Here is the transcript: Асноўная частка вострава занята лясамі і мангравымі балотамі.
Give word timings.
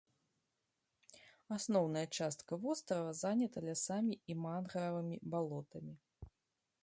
Асноўная 1.57 2.03
частка 2.17 2.53
вострава 2.63 3.11
занята 3.23 3.57
лясамі 3.67 4.13
і 4.33 4.37
мангравымі 4.45 5.17
балотамі. 5.35 5.93